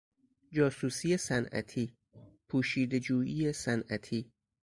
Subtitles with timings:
[0.55, 1.85] جاسوسی صنعتی،
[2.47, 4.21] پوشیده جویی صنعتی